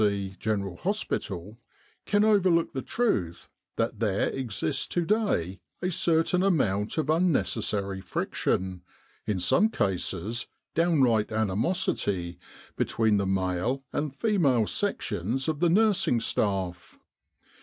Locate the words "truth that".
2.81-3.99